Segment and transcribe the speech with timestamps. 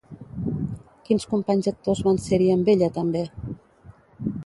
[1.09, 3.25] Quins companys actors van ser-hi amb ella també?